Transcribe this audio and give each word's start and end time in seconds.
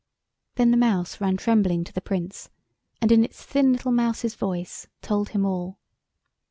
Then 0.55 0.71
the 0.71 0.77
Mouse 0.77 1.21
ran 1.21 1.37
trembling 1.37 1.83
to 1.83 1.93
the 1.93 2.01
Prince, 2.01 2.49
and 3.03 3.11
in 3.11 3.23
its 3.23 3.43
thin 3.43 3.71
little 3.71 3.91
mouse's 3.91 4.33
voice 4.33 4.87
told 5.03 5.29
him 5.29 5.45
all. 5.45 5.77